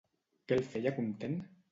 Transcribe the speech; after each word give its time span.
Què 0.51 0.55
el 0.61 0.63
feia 0.71 0.93
content? 1.01 1.37